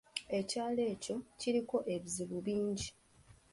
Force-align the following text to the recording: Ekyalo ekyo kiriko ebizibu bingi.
Ekyalo 0.39 0.81
ekyo 0.93 1.15
kiriko 1.39 1.77
ebizibu 1.93 2.37
bingi. 2.45 2.89